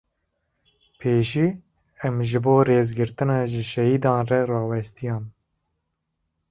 [0.99, 1.47] Pêşî
[2.07, 5.23] em ji bo rêzgirtina ji şehîdan re rawestiyan.